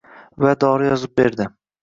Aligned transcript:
Va 0.45 0.53
dori 0.63 0.87
yozib 0.89 1.15
berdi 1.21 1.49